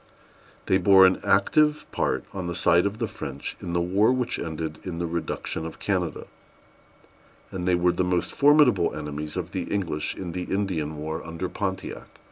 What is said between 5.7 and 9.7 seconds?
Canada; and they were the most formidable enemies of the